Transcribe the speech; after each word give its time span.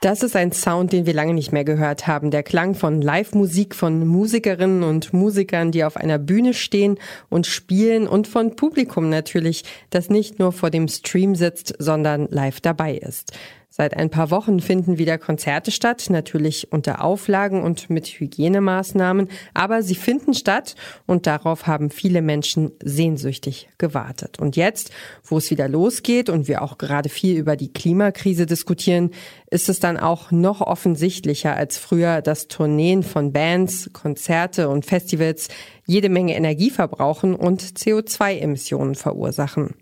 Das 0.00 0.22
ist 0.22 0.36
ein 0.36 0.52
Sound, 0.52 0.92
den 0.92 1.06
wir 1.06 1.12
lange 1.12 1.34
nicht 1.34 1.50
mehr 1.50 1.64
gehört 1.64 2.06
haben. 2.06 2.30
Der 2.30 2.44
Klang 2.44 2.76
von 2.76 3.02
Live-Musik 3.02 3.74
von 3.74 4.06
Musikerinnen 4.06 4.84
und 4.84 5.12
Musikern, 5.12 5.72
die 5.72 5.82
auf 5.82 5.96
einer 5.96 6.18
Bühne 6.18 6.54
stehen 6.54 7.00
und 7.28 7.48
spielen 7.48 8.06
und 8.06 8.28
von 8.28 8.54
Publikum 8.54 9.08
natürlich, 9.08 9.64
das 9.90 10.08
nicht 10.08 10.38
nur 10.38 10.52
vor 10.52 10.70
dem 10.70 10.86
Stream 10.86 11.34
sitzt, 11.34 11.74
sondern 11.80 12.28
live 12.30 12.60
dabei 12.60 12.94
ist. 12.94 13.32
Seit 13.80 13.96
ein 13.96 14.10
paar 14.10 14.32
Wochen 14.32 14.58
finden 14.58 14.98
wieder 14.98 15.18
Konzerte 15.18 15.70
statt, 15.70 16.06
natürlich 16.10 16.72
unter 16.72 17.04
Auflagen 17.04 17.62
und 17.62 17.88
mit 17.90 18.08
Hygienemaßnahmen, 18.08 19.28
aber 19.54 19.84
sie 19.84 19.94
finden 19.94 20.34
statt 20.34 20.74
und 21.06 21.28
darauf 21.28 21.68
haben 21.68 21.90
viele 21.90 22.20
Menschen 22.20 22.72
sehnsüchtig 22.82 23.68
gewartet. 23.78 24.40
Und 24.40 24.56
jetzt, 24.56 24.90
wo 25.22 25.38
es 25.38 25.52
wieder 25.52 25.68
losgeht 25.68 26.28
und 26.28 26.48
wir 26.48 26.62
auch 26.62 26.76
gerade 26.76 27.08
viel 27.08 27.36
über 27.38 27.54
die 27.54 27.72
Klimakrise 27.72 28.46
diskutieren, 28.46 29.12
ist 29.48 29.68
es 29.68 29.78
dann 29.78 29.96
auch 29.96 30.32
noch 30.32 30.60
offensichtlicher 30.60 31.54
als 31.54 31.78
früher, 31.78 32.20
dass 32.20 32.48
Tourneen 32.48 33.04
von 33.04 33.32
Bands, 33.32 33.90
Konzerte 33.92 34.70
und 34.70 34.86
Festivals 34.86 35.50
jede 35.86 36.08
Menge 36.08 36.34
Energie 36.34 36.70
verbrauchen 36.70 37.36
und 37.36 37.62
CO2-Emissionen 37.62 38.96
verursachen. 38.96 39.76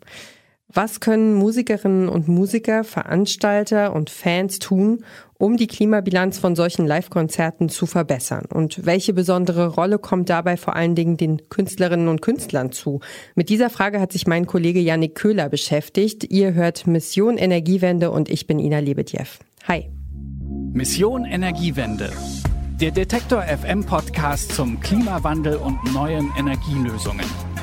Was 0.77 1.01
können 1.01 1.33
Musikerinnen 1.33 2.07
und 2.07 2.29
Musiker, 2.29 2.85
Veranstalter 2.85 3.95
und 3.95 4.11
Fans 4.11 4.59
tun, 4.59 5.07
um 5.39 5.57
die 5.57 5.69
Klimabilanz 5.69 6.39
von 6.39 6.55
solchen 6.55 6.87
Live-Konzerten 6.87 7.71
zu 7.71 7.87
verbessern? 7.87 8.45
Und 8.53 8.85
welche 8.85 9.15
besondere 9.15 9.69
Rolle 9.69 9.99
kommt 9.99 10.29
dabei 10.29 10.59
vor 10.59 10.77
allen 10.77 10.95
Dingen 10.95 11.17
den 11.17 11.49
Künstlerinnen 11.49 12.09
und 12.09 12.21
Künstlern 12.21 12.73
zu? 12.73 13.01
Mit 13.35 13.49
dieser 13.49 13.71
Frage 13.71 14.03
hat 14.03 14.13
sich 14.13 14.27
mein 14.27 14.47
Kollege 14.47 14.81
Yannick 14.81 15.15
Köhler 15.15 15.49
beschäftigt. 15.49 16.25
Ihr 16.25 16.53
hört 16.53 16.87
Mission 16.87 17.39
Energiewende 17.39 18.11
und 18.11 18.29
ich 18.29 18.47
bin 18.47 18.59
Ina 18.59 18.81
Lebedjew. 18.81 19.25
Hi. 19.67 19.89
Mission 20.75 21.25
Energiewende. 21.25 22.13
Der 22.83 22.91
Detektor 22.91 23.41
FM 23.45 23.83
Podcast 23.83 24.53
zum 24.53 24.79
Klimawandel 24.81 25.57
und 25.57 25.79
neuen 25.95 26.31
Energielösungen. 26.37 27.56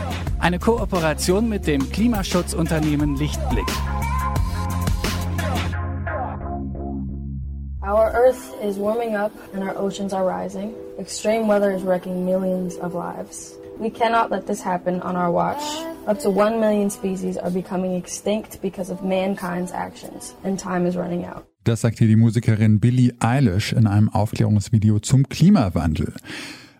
Eine 0.43 0.59
Kooperation 0.59 1.47
mit 1.47 1.67
dem 1.67 1.89
Klimaschutzunternehmen 1.89 3.15
Lichtblick. 3.15 3.63
Our 7.81 8.11
Earth 8.13 8.53
is 8.61 8.77
warming 8.77 9.15
up 9.15 9.31
and 9.53 9.63
our 9.63 9.73
oceans 9.77 10.11
are 10.11 10.27
rising. 10.27 10.73
Extreme 10.99 11.47
weather 11.47 11.71
is 11.73 11.83
wrecking 11.83 12.25
millions 12.25 12.77
of 12.79 12.93
lives. 12.93 13.57
We 13.79 13.89
cannot 13.89 14.31
let 14.31 14.45
this 14.45 14.61
happen 14.61 15.01
on 15.01 15.15
our 15.15 15.31
watch. 15.31 15.63
Up 16.07 16.19
to 16.19 16.29
one 16.29 16.59
million 16.59 16.89
species 16.89 17.37
are 17.37 17.49
becoming 17.49 17.95
extinct 17.95 18.61
because 18.61 18.91
of 18.91 19.01
mankind's 19.01 19.71
actions, 19.71 20.35
and 20.43 20.59
time 20.59 20.85
is 20.85 20.97
running 20.97 21.23
out. 21.23 21.45
Das 21.63 21.79
sagt 21.79 21.99
hier 21.99 22.07
die 22.07 22.17
Musikerin 22.17 22.81
Billie 22.81 23.13
Eilish 23.21 23.71
in 23.71 23.87
einem 23.87 24.09
Aufklärungsvideo 24.09 24.99
zum 24.99 25.29
Klimawandel. 25.29 26.11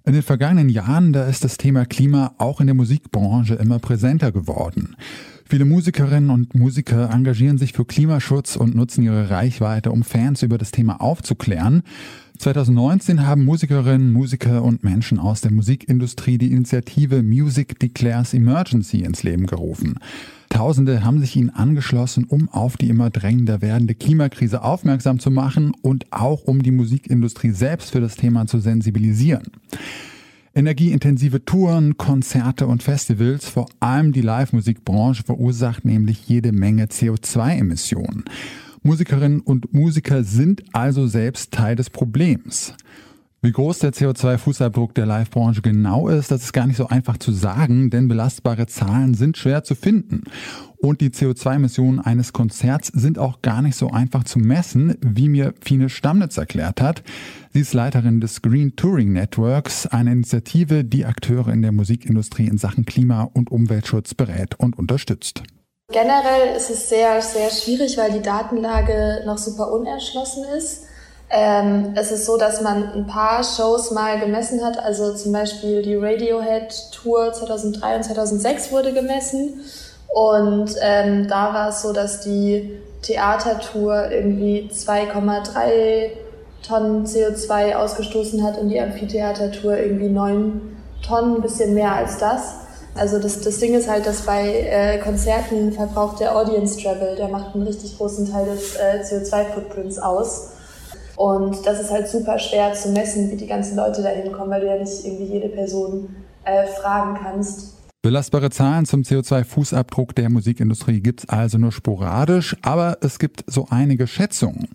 In 0.05 0.11
den 0.11 0.21
vergangenen 0.21 0.67
Jahren, 0.67 1.13
da 1.13 1.25
ist 1.27 1.45
das 1.45 1.55
Thema 1.55 1.85
Klima 1.85 2.33
auch 2.37 2.59
in 2.59 2.67
der 2.67 2.73
Musikbranche 2.73 3.55
immer 3.55 3.79
präsenter 3.79 4.33
geworden. 4.33 4.97
Viele 5.45 5.63
Musikerinnen 5.63 6.29
und 6.29 6.55
Musiker 6.55 7.09
engagieren 7.09 7.57
sich 7.57 7.71
für 7.71 7.85
Klimaschutz 7.85 8.57
und 8.57 8.75
nutzen 8.75 9.03
ihre 9.03 9.29
Reichweite, 9.29 9.91
um 9.91 10.03
Fans 10.03 10.43
über 10.43 10.57
das 10.57 10.71
Thema 10.71 10.99
aufzuklären. 10.99 11.83
2019 12.43 13.25
haben 13.25 13.45
Musikerinnen, 13.45 14.11
Musiker 14.11 14.63
und 14.63 14.83
Menschen 14.83 15.17
aus 15.17 15.39
der 15.39 15.53
Musikindustrie 15.53 16.37
die 16.37 16.51
Initiative 16.51 17.23
Music 17.23 17.79
Declares 17.79 18.33
Emergency 18.33 18.99
ins 18.99 19.23
Leben 19.23 19.45
gerufen. 19.47 19.97
Tausende 20.49 21.05
haben 21.05 21.21
sich 21.21 21.37
ihnen 21.37 21.51
angeschlossen, 21.51 22.25
um 22.25 22.49
auf 22.49 22.75
die 22.75 22.89
immer 22.89 23.09
drängender 23.09 23.61
werdende 23.61 23.95
Klimakrise 23.95 24.61
aufmerksam 24.61 25.19
zu 25.19 25.31
machen 25.31 25.71
und 25.83 26.05
auch 26.11 26.43
um 26.43 26.61
die 26.61 26.71
Musikindustrie 26.71 27.51
selbst 27.51 27.91
für 27.91 28.01
das 28.01 28.17
Thema 28.17 28.45
zu 28.45 28.59
sensibilisieren. 28.59 29.45
Energieintensive 30.53 31.45
Touren, 31.45 31.97
Konzerte 31.97 32.67
und 32.67 32.83
Festivals, 32.83 33.47
vor 33.47 33.69
allem 33.79 34.11
die 34.11 34.19
Live-Musikbranche, 34.19 35.23
verursacht 35.23 35.85
nämlich 35.85 36.27
jede 36.27 36.51
Menge 36.51 36.87
CO2-Emissionen. 36.87 38.25
Musikerinnen 38.83 39.39
und 39.39 39.73
Musiker 39.73 40.25
sind 40.25 40.63
also 40.73 41.07
selbst 41.07 41.53
Teil 41.53 41.77
des 41.77 41.89
Problems. 41.89 42.75
Wie 43.41 43.51
groß 43.51 43.79
der 43.79 43.91
CO2-Fußabdruck 43.91 44.93
der 44.93 45.05
Live-Branche 45.05 45.61
genau 45.61 46.09
ist, 46.09 46.31
das 46.31 46.43
ist 46.43 46.53
gar 46.53 46.67
nicht 46.67 46.77
so 46.77 46.87
einfach 46.87 47.17
zu 47.17 47.31
sagen, 47.31 47.89
denn 47.89 48.07
belastbare 48.07 48.67
Zahlen 48.67 49.13
sind 49.13 49.37
schwer 49.37 49.63
zu 49.63 49.75
finden. 49.75 50.23
Und 50.77 50.99
die 50.99 51.09
CO2-Emissionen 51.09 51.99
eines 51.99 52.33
Konzerts 52.33 52.89
sind 52.89 53.17
auch 53.19 53.41
gar 53.41 53.61
nicht 53.61 53.77
so 53.77 53.89
einfach 53.89 54.25
zu 54.25 54.39
messen, 54.39 54.95
wie 55.01 55.29
mir 55.29 55.53
Fine 55.61 55.89
Stammnitz 55.89 56.37
erklärt 56.37 56.81
hat. 56.81 57.03
Sie 57.53 57.61
ist 57.61 57.73
Leiterin 57.73 58.19
des 58.19 58.41
Green 58.41 58.75
Touring 58.75 59.13
Networks, 59.13 59.87
eine 59.87 60.11
Initiative, 60.11 60.83
die 60.83 61.05
Akteure 61.05 61.49
in 61.49 61.61
der 61.61 61.71
Musikindustrie 61.71 62.47
in 62.47 62.57
Sachen 62.57 62.85
Klima- 62.85 63.23
und 63.23 63.49
Umweltschutz 63.49 64.13
berät 64.13 64.55
und 64.59 64.77
unterstützt. 64.77 65.43
Generell 65.93 66.55
ist 66.57 66.71
es 66.71 66.89
sehr, 66.89 67.21
sehr 67.21 67.51
schwierig, 67.51 67.97
weil 67.99 68.11
die 68.11 68.21
Datenlage 68.21 69.21
noch 69.25 69.37
super 69.37 69.71
unerschlossen 69.71 70.43
ist. 70.57 70.85
Ähm, 71.29 71.93
es 71.95 72.11
ist 72.11 72.25
so, 72.25 72.35
dass 72.35 72.61
man 72.61 72.91
ein 72.93 73.05
paar 73.05 73.43
Shows 73.43 73.91
mal 73.91 74.19
gemessen 74.19 74.65
hat. 74.65 74.77
Also 74.77 75.13
zum 75.13 75.31
Beispiel 75.31 75.83
die 75.83 75.95
Radiohead 75.95 76.73
Tour 76.91 77.31
2003 77.31 77.95
und 77.95 78.03
2006 78.03 78.71
wurde 78.71 78.91
gemessen. 78.91 79.61
Und 80.13 80.75
ähm, 80.81 81.27
da 81.27 81.53
war 81.53 81.69
es 81.69 81.83
so, 81.83 81.93
dass 81.93 82.21
die 82.21 82.79
Theatertour 83.03 84.09
irgendwie 84.11 84.69
2,3 84.73 86.09
Tonnen 86.67 87.05
CO2 87.05 87.75
ausgestoßen 87.75 88.43
hat 88.43 88.57
und 88.57 88.69
die 88.69 88.81
Amphitheatertour 88.81 89.77
irgendwie 89.77 90.09
9 90.09 90.61
Tonnen, 91.05 91.35
ein 91.35 91.41
bisschen 91.41 91.75
mehr 91.75 91.93
als 91.93 92.17
das. 92.17 92.62
Also 92.95 93.19
das, 93.19 93.41
das 93.41 93.59
Ding 93.59 93.73
ist 93.73 93.89
halt, 93.89 94.05
dass 94.05 94.21
bei 94.21 94.47
äh, 94.47 94.99
Konzerten 94.99 95.71
verbraucht 95.71 96.19
der 96.19 96.35
Audience 96.35 96.79
Travel, 96.79 97.15
der 97.15 97.27
macht 97.27 97.55
einen 97.55 97.65
richtig 97.65 97.97
großen 97.97 98.29
Teil 98.29 98.45
des 98.45 98.75
äh, 98.75 99.01
CO2-Footprints 99.03 99.97
aus. 99.97 100.51
Und 101.15 101.65
das 101.65 101.79
ist 101.79 101.91
halt 101.91 102.07
super 102.07 102.37
schwer 102.39 102.73
zu 102.73 102.89
messen, 102.89 103.31
wie 103.31 103.35
die 103.35 103.47
ganzen 103.47 103.77
Leute 103.77 104.01
da 104.01 104.09
hinkommen, 104.09 104.49
weil 104.51 104.61
du 104.61 104.67
ja 104.67 104.77
nicht 104.77 105.05
irgendwie 105.05 105.25
jede 105.25 105.49
Person 105.49 106.15
äh, 106.43 106.67
fragen 106.67 107.17
kannst. 107.21 107.73
Belastbare 108.03 108.49
Zahlen 108.49 108.85
zum 108.85 109.03
CO2-Fußabdruck 109.03 110.13
der 110.13 110.29
Musikindustrie 110.29 110.99
gibt's 110.99 111.29
also 111.29 111.57
nur 111.57 111.71
sporadisch, 111.71 112.55
aber 112.61 112.97
es 113.01 113.17
gibt 113.17 113.45
so 113.47 113.67
einige 113.69 114.07
Schätzungen. 114.07 114.67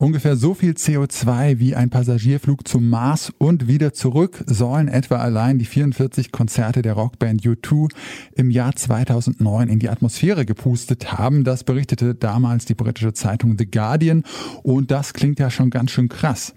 Ungefähr 0.00 0.36
so 0.36 0.54
viel 0.54 0.74
CO2 0.74 1.58
wie 1.58 1.74
ein 1.74 1.90
Passagierflug 1.90 2.68
zum 2.68 2.88
Mars 2.88 3.32
und 3.36 3.66
wieder 3.66 3.92
zurück 3.92 4.44
sollen 4.46 4.86
etwa 4.86 5.16
allein 5.16 5.58
die 5.58 5.64
44 5.64 6.30
Konzerte 6.30 6.82
der 6.82 6.92
Rockband 6.92 7.42
U2 7.42 7.88
im 8.36 8.52
Jahr 8.52 8.76
2009 8.76 9.68
in 9.68 9.80
die 9.80 9.88
Atmosphäre 9.88 10.46
gepustet 10.46 11.14
haben. 11.14 11.42
Das 11.42 11.64
berichtete 11.64 12.14
damals 12.14 12.64
die 12.64 12.74
britische 12.74 13.12
Zeitung 13.12 13.56
The 13.58 13.68
Guardian 13.68 14.22
und 14.62 14.92
das 14.92 15.14
klingt 15.14 15.40
ja 15.40 15.50
schon 15.50 15.70
ganz 15.70 15.90
schön 15.90 16.08
krass. 16.08 16.54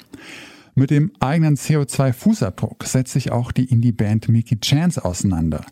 Mit 0.74 0.90
dem 0.90 1.12
eigenen 1.20 1.58
CO2-Fußabdruck 1.58 2.86
setzt 2.86 3.12
sich 3.12 3.32
auch 3.32 3.52
die 3.52 3.66
Indie-Band 3.66 4.30
Mickey 4.30 4.60
Chance 4.60 5.04
auseinander. 5.04 5.66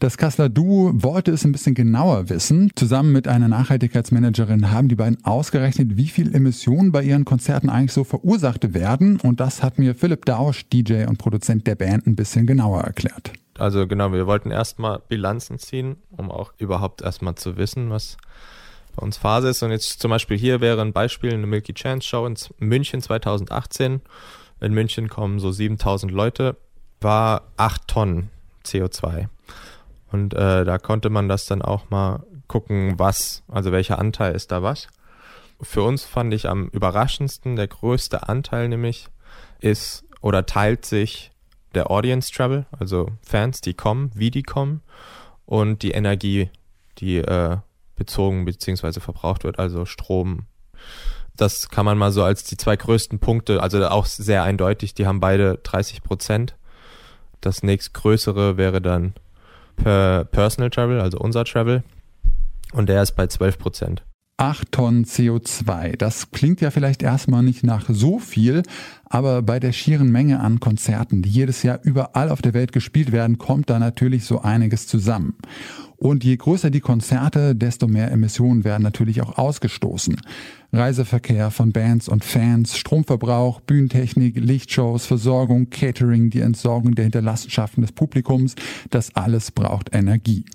Das 0.00 0.16
Kassler 0.16 0.48
Duo 0.48 0.92
wollte 0.94 1.30
es 1.30 1.44
ein 1.44 1.52
bisschen 1.52 1.74
genauer 1.74 2.30
wissen. 2.30 2.72
Zusammen 2.74 3.12
mit 3.12 3.28
einer 3.28 3.48
Nachhaltigkeitsmanagerin 3.48 4.70
haben 4.72 4.88
die 4.88 4.96
beiden 4.96 5.24
ausgerechnet, 5.24 5.96
wie 5.96 6.08
viel 6.08 6.34
Emissionen 6.34 6.90
bei 6.90 7.02
ihren 7.02 7.24
Konzerten 7.24 7.68
eigentlich 7.68 7.92
so 7.92 8.02
verursacht 8.02 8.74
werden. 8.74 9.20
Und 9.20 9.38
das 9.38 9.62
hat 9.62 9.78
mir 9.78 9.94
Philipp 9.94 10.24
Dausch, 10.24 10.68
DJ 10.68 11.04
und 11.04 11.18
Produzent 11.18 11.66
der 11.66 11.76
Band, 11.76 12.06
ein 12.06 12.16
bisschen 12.16 12.46
genauer 12.46 12.80
erklärt. 12.80 13.32
Also 13.56 13.86
genau, 13.86 14.12
wir 14.12 14.26
wollten 14.26 14.50
erstmal 14.50 15.00
Bilanzen 15.08 15.58
ziehen, 15.58 15.96
um 16.10 16.30
auch 16.30 16.54
überhaupt 16.58 17.02
erstmal 17.02 17.34
zu 17.34 17.56
wissen, 17.56 17.90
was 17.90 18.16
bei 18.96 19.02
uns 19.02 19.16
Phase 19.16 19.50
ist. 19.50 19.62
Und 19.62 19.70
jetzt 19.70 20.00
zum 20.00 20.10
Beispiel 20.10 20.38
hier 20.38 20.60
wäre 20.60 20.80
ein 20.80 20.92
Beispiel 20.92 21.32
eine 21.32 21.46
Milky 21.46 21.74
Chance 21.74 22.08
Show 22.08 22.26
in 22.26 22.36
München 22.58 23.02
2018 23.02 24.00
in 24.60 24.74
München 24.74 25.08
kommen 25.08 25.38
so 25.38 25.50
7000 25.50 26.12
Leute, 26.12 26.56
war 27.00 27.42
8 27.56 27.88
Tonnen 27.88 28.30
CO2. 28.64 29.28
Und 30.12 30.34
äh, 30.34 30.64
da 30.64 30.78
konnte 30.78 31.10
man 31.10 31.28
das 31.28 31.46
dann 31.46 31.62
auch 31.62 31.90
mal 31.90 32.24
gucken, 32.48 32.98
was, 32.98 33.42
also 33.48 33.72
welcher 33.72 33.98
Anteil 33.98 34.34
ist 34.34 34.50
da 34.50 34.62
was. 34.62 34.88
Für 35.62 35.82
uns 35.82 36.04
fand 36.04 36.34
ich 36.34 36.48
am 36.48 36.68
überraschendsten, 36.68 37.56
der 37.56 37.68
größte 37.68 38.28
Anteil 38.28 38.68
nämlich 38.68 39.08
ist 39.60 40.04
oder 40.20 40.46
teilt 40.46 40.84
sich 40.84 41.30
der 41.74 41.90
Audience 41.90 42.32
Travel, 42.32 42.66
also 42.72 43.08
Fans, 43.22 43.60
die 43.60 43.74
kommen, 43.74 44.10
wie 44.14 44.30
die 44.30 44.42
kommen 44.42 44.82
und 45.46 45.82
die 45.82 45.92
Energie, 45.92 46.50
die 46.98 47.18
äh, 47.18 47.58
bezogen 47.94 48.44
bzw. 48.44 49.00
verbraucht 49.00 49.44
wird, 49.44 49.58
also 49.58 49.84
Strom, 49.84 50.46
das 51.36 51.68
kann 51.68 51.84
man 51.84 51.98
mal 51.98 52.12
so 52.12 52.22
als 52.22 52.44
die 52.44 52.56
zwei 52.56 52.76
größten 52.76 53.18
Punkte, 53.18 53.62
also 53.62 53.86
auch 53.88 54.06
sehr 54.06 54.42
eindeutig, 54.42 54.94
die 54.94 55.06
haben 55.06 55.20
beide 55.20 55.58
30 55.62 56.02
Prozent. 56.02 56.56
Das 57.40 57.62
nächstgrößere 57.62 58.56
wäre 58.56 58.82
dann 58.82 59.14
per 59.76 60.24
Personal 60.26 60.70
Travel, 60.70 61.00
also 61.00 61.18
unser 61.18 61.44
Travel. 61.44 61.82
Und 62.72 62.88
der 62.88 63.02
ist 63.02 63.12
bei 63.12 63.26
12 63.26 63.58
Prozent. 63.58 64.02
8 64.40 64.72
Tonnen 64.72 65.04
CO2. 65.04 65.96
Das 65.96 66.30
klingt 66.30 66.62
ja 66.62 66.70
vielleicht 66.70 67.02
erstmal 67.02 67.42
nicht 67.42 67.62
nach 67.62 67.84
so 67.88 68.18
viel, 68.18 68.62
aber 69.04 69.42
bei 69.42 69.60
der 69.60 69.72
schieren 69.72 70.10
Menge 70.10 70.40
an 70.40 70.60
Konzerten, 70.60 71.20
die 71.20 71.28
jedes 71.28 71.62
Jahr 71.62 71.78
überall 71.82 72.30
auf 72.30 72.40
der 72.40 72.54
Welt 72.54 72.72
gespielt 72.72 73.12
werden, 73.12 73.36
kommt 73.36 73.68
da 73.68 73.78
natürlich 73.78 74.24
so 74.24 74.40
einiges 74.40 74.86
zusammen. 74.86 75.36
Und 76.02 76.24
je 76.24 76.34
größer 76.34 76.70
die 76.70 76.80
Konzerte, 76.80 77.54
desto 77.54 77.86
mehr 77.86 78.10
Emissionen 78.10 78.64
werden 78.64 78.82
natürlich 78.82 79.20
auch 79.20 79.36
ausgestoßen. 79.36 80.16
Reiseverkehr 80.72 81.50
von 81.50 81.72
Bands 81.72 82.08
und 82.08 82.24
Fans, 82.24 82.78
Stromverbrauch, 82.78 83.60
Bühnentechnik, 83.60 84.36
Lichtshows, 84.36 85.04
Versorgung, 85.04 85.68
Catering, 85.68 86.30
die 86.30 86.40
Entsorgung 86.40 86.94
der 86.94 87.04
Hinterlassenschaften 87.04 87.82
des 87.82 87.92
Publikums, 87.92 88.54
das 88.88 89.14
alles 89.14 89.50
braucht 89.50 89.94
Energie. 89.94 90.46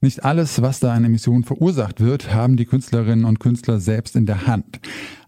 Nicht 0.00 0.24
alles, 0.24 0.62
was 0.62 0.80
da 0.80 0.94
an 0.94 1.04
Emissionen 1.04 1.44
verursacht 1.44 2.00
wird, 2.00 2.32
haben 2.32 2.56
die 2.56 2.64
Künstlerinnen 2.64 3.26
und 3.26 3.40
Künstler 3.40 3.78
selbst 3.78 4.16
in 4.16 4.24
der 4.24 4.46
Hand. 4.46 4.80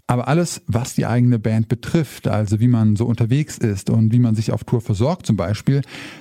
Aber 0.07 0.29
alles, 0.29 0.61
was 0.67 0.95
die 0.95 1.07
eigene 1.07 1.39
Band 1.39 1.69
betrifft, 1.69 2.29
also 2.29 2.61
wie 2.61 2.69
man 2.69 2.95
so 2.95 3.07
unterwegs 3.07 3.57
ist 3.57 3.89
und 3.89 4.13
wie 4.13 4.19
man 4.19 4.35
sich 4.35 4.53
auf 4.53 4.65
Tour 4.65 4.83
versorgt 4.83 5.25
zum 5.25 5.37
Beispiel, 5.37 5.81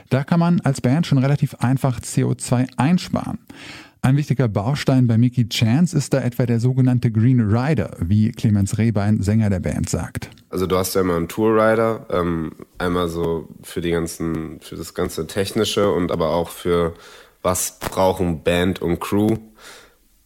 da 0.10 0.24
kann 0.24 0.40
man 0.40 0.62
als 0.62 0.80
Band 0.80 1.06
schon 1.06 1.18
relativ 1.18 1.56
einfach 1.56 2.00
CO2 2.00 2.68
einsparen. 2.78 3.40
Ein 4.02 4.18
wichtiger 4.18 4.50
Baustein 4.50 5.08
bei 5.08 5.18
Mickey 5.18 5.48
Chance 5.48 5.98
ist 5.98 6.14
da 6.14 6.20
etwa 6.20 6.46
der 6.46 6.60
sogenannte 6.60 7.10
Green 7.10 7.40
Rider, 7.40 7.96
wie 8.00 8.32
Clemens 8.32 8.78
Rehbein, 8.78 9.22
Sänger 9.22 9.50
der 9.50 9.62
Band, 9.62 9.90
sagt. 9.90 10.30
Also 10.50 10.68
du 10.68 10.78
hast 10.78 10.94
ja 10.96 11.02
immer 11.02 11.16
einen 11.16 11.30
Tourrider, 11.30 12.06
ähm, 12.10 12.52
einmal 12.78 13.08
so 13.08 13.48
für 13.64 13.80
die 13.80 13.92
ganzen, 13.92 14.60
für 14.60 14.76
das 14.76 14.94
ganze 14.94 15.26
Technische 15.28 15.90
und 15.90 16.12
aber 16.12 16.32
auch 16.32 16.50
für 16.50 16.96
was 17.42 17.80
brauchen 17.80 18.44
Band 18.44 18.82
und 18.82 19.00
Crew, 19.00 19.38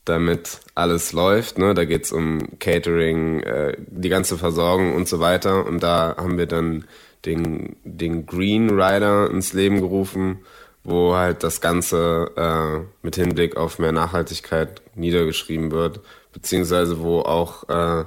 damit 0.09 0.59
alles 0.75 1.11
läuft. 1.13 1.57
Ne? 1.57 1.73
Da 1.73 1.85
geht's 1.85 2.11
um 2.11 2.59
Catering, 2.59 3.41
äh, 3.41 3.77
die 3.77 4.09
ganze 4.09 4.37
Versorgung 4.37 4.95
und 4.95 5.07
so 5.07 5.19
weiter. 5.19 5.65
Und 5.65 5.83
da 5.83 6.15
haben 6.17 6.37
wir 6.37 6.45
dann 6.45 6.85
den, 7.25 7.75
den 7.83 8.25
Green 8.25 8.69
Rider 8.69 9.29
ins 9.29 9.53
Leben 9.53 9.81
gerufen, 9.81 10.39
wo 10.83 11.15
halt 11.15 11.43
das 11.43 11.59
Ganze 11.61 12.31
äh, 12.37 12.85
mit 13.01 13.15
Hinblick 13.15 13.57
auf 13.57 13.79
mehr 13.79 13.91
Nachhaltigkeit 13.91 14.81
niedergeschrieben 14.95 15.71
wird, 15.71 15.99
beziehungsweise 16.31 16.99
wo 16.99 17.19
auch 17.19 17.67
äh, 17.67 18.05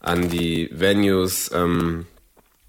an 0.00 0.28
die 0.28 0.68
Venues 0.72 1.50
ähm, 1.54 2.06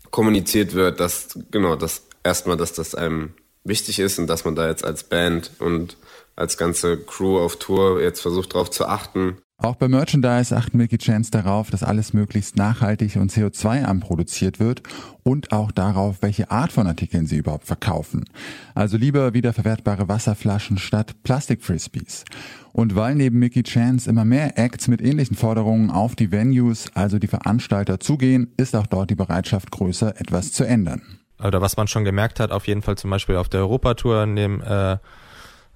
kommuniziert 0.10 0.74
wird, 0.74 1.00
dass 1.00 1.38
genau 1.52 1.76
das 1.76 2.04
erstmal, 2.24 2.58
dass 2.58 2.74
das 2.74 2.96
einem 2.96 3.34
wichtig 3.64 4.00
ist 4.00 4.20
und 4.20 4.28
dass 4.28 4.46
man 4.46 4.56
da 4.56 4.68
jetzt 4.68 4.86
als 4.86 5.04
Band 5.04 5.52
und 5.60 5.98
als 6.36 6.58
ganze 6.58 6.98
Crew 6.98 7.40
auf 7.40 7.58
Tour 7.58 8.02
jetzt 8.02 8.22
versucht 8.22 8.54
darauf 8.54 8.72
zu 8.72 8.86
achten. 8.86 9.38
Auch 9.64 9.76
bei 9.76 9.88
Merchandise 9.88 10.58
achten 10.58 10.78
Mickey 10.78 10.98
Chance 10.98 11.30
darauf, 11.30 11.70
dass 11.70 11.84
alles 11.84 12.14
möglichst 12.14 12.56
nachhaltig 12.56 13.16
und 13.18 13.32
CO2-arm 13.32 14.00
produziert 14.00 14.60
wird 14.60 14.82
und 15.22 15.52
auch 15.52 15.72
darauf, 15.72 16.24
welche 16.24 16.50
Art 16.50 16.72
von 16.72 16.88
Artikeln 16.88 17.28
sie 17.28 17.38
überhaupt 17.38 17.68
verkaufen. 17.68 18.26
Also 18.74 18.98
lieber 18.98 19.36
wiederverwertbare 19.36 20.08
Wasserflaschen 20.08 20.80
statt 20.80 21.22
Plastikfrisbees. 21.22 22.26
Und 22.74 22.96
weil 22.96 23.14
neben 23.14 23.38
Mickey 23.38 23.62
Chance 23.62 24.10
immer 24.10 24.26
mehr 24.26 24.58
Acts 24.58 24.88
mit 24.88 25.00
ähnlichen 25.00 25.38
Forderungen 25.38 25.92
auf 25.92 26.16
die 26.16 26.32
Venues, 26.32 26.88
also 26.96 27.20
die 27.20 27.28
Veranstalter, 27.28 28.00
zugehen, 28.00 28.52
ist 28.58 28.76
auch 28.76 28.88
dort 28.88 29.12
die 29.12 29.16
Bereitschaft 29.16 29.70
größer, 29.70 30.20
etwas 30.20 30.54
zu 30.54 30.64
ändern 30.64 31.04
oder 31.44 31.62
was 31.62 31.78
man 31.78 31.88
schon 31.88 32.04
gemerkt 32.04 32.40
hat, 32.40 32.52
auf 32.52 32.68
jeden 32.68 32.82
Fall 32.82 32.98
zum 32.98 33.10
Beispiel 33.10 33.36
auf 33.36 33.50
der 33.50 33.62
Europatour 33.62 34.24
in 34.24 34.36
dem 34.36 34.62
äh, 34.62 34.98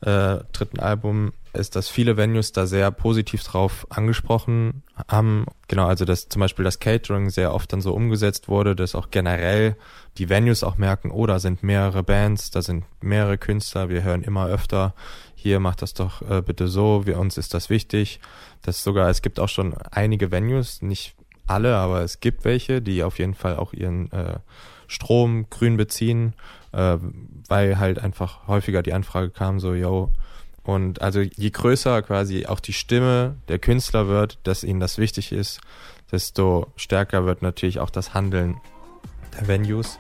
äh, 0.01 0.37
dritten 0.51 0.79
Album, 0.79 1.33
ist, 1.55 1.75
dass 1.75 1.89
viele 1.89 2.17
Venues 2.17 2.51
da 2.51 2.67
sehr 2.67 2.91
positiv 2.91 3.43
drauf 3.43 3.87
angesprochen 3.89 4.83
haben. 5.07 5.45
Genau, 5.67 5.87
also 5.87 6.05
dass 6.05 6.29
zum 6.29 6.41
Beispiel 6.41 6.65
das 6.65 6.79
Catering 6.79 7.29
sehr 7.29 7.53
oft 7.53 7.71
dann 7.73 7.81
so 7.81 7.93
umgesetzt 7.93 8.47
wurde, 8.47 8.75
dass 8.75 8.95
auch 8.95 9.09
generell 9.09 9.75
die 10.17 10.29
Venues 10.29 10.63
auch 10.63 10.77
merken, 10.77 11.11
oh, 11.11 11.25
da 11.25 11.39
sind 11.39 11.63
mehrere 11.63 12.03
Bands, 12.03 12.51
da 12.51 12.61
sind 12.61 12.85
mehrere 13.01 13.37
Künstler, 13.37 13.89
wir 13.89 14.03
hören 14.03 14.21
immer 14.21 14.47
öfter, 14.47 14.93
hier 15.35 15.59
macht 15.59 15.81
das 15.81 15.93
doch 15.93 16.21
äh, 16.29 16.41
bitte 16.41 16.67
so, 16.67 17.05
wir 17.05 17.19
uns 17.19 17.37
ist 17.37 17.53
das 17.53 17.69
wichtig. 17.69 18.19
Das 18.61 18.83
sogar, 18.83 19.09
es 19.09 19.21
gibt 19.21 19.39
auch 19.39 19.49
schon 19.49 19.75
einige 19.91 20.31
Venues, 20.31 20.81
nicht 20.81 21.15
alle, 21.47 21.75
aber 21.75 22.01
es 22.01 22.19
gibt 22.19 22.45
welche, 22.45 22.81
die 22.81 23.03
auf 23.03 23.19
jeden 23.19 23.35
Fall 23.35 23.55
auch 23.57 23.73
ihren 23.73 24.11
äh, 24.11 24.39
Strom 24.87 25.49
grün 25.49 25.77
beziehen, 25.77 26.33
äh, 26.71 26.97
weil 27.47 27.79
halt 27.79 27.99
einfach 27.99 28.47
häufiger 28.47 28.83
die 28.83 28.93
Anfrage 28.93 29.29
kam, 29.29 29.59
so, 29.59 29.73
yo, 29.73 30.11
und 30.65 31.01
also 31.01 31.21
je 31.21 31.49
größer 31.51 32.01
quasi 32.01 32.47
auch 32.47 32.59
die 32.59 32.73
Stimme 32.73 33.35
der 33.47 33.59
Künstler 33.59 34.07
wird, 34.07 34.39
dass 34.43 34.63
ihnen 34.63 34.79
das 34.79 34.97
wichtig 34.97 35.31
ist, 35.31 35.61
desto 36.11 36.67
stärker 36.75 37.25
wird 37.25 37.43
natürlich 37.43 37.79
auch 37.79 37.91
das 37.91 38.15
Handeln 38.15 38.59
der 39.37 39.47
Venues. 39.47 39.99